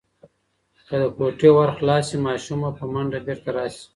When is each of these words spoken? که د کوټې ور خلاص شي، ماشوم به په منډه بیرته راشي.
که 0.87 0.95
د 1.01 1.03
کوټې 1.15 1.49
ور 1.55 1.69
خلاص 1.77 2.03
شي، 2.09 2.17
ماشوم 2.27 2.59
به 2.63 2.71
په 2.77 2.85
منډه 2.93 3.19
بیرته 3.25 3.49
راشي. 3.55 3.83